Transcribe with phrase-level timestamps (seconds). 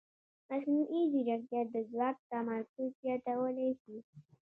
[0.49, 3.97] مصنوعي ځیرکتیا د ځواک تمرکز زیاتولی شي.